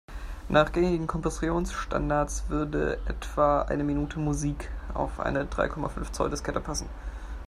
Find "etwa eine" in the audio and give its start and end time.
3.05-3.83